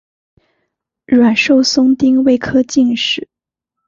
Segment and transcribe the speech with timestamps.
[1.05, 3.29] 阮寿松丁未科进士。